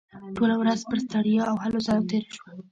[0.35, 2.51] ټوله ورځ پر ستړیا او هلو ځلو تېره شوه